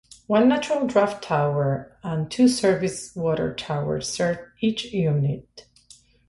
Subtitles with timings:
[0.25, 5.67] One natural-draft tower and two service water towers serve each unit.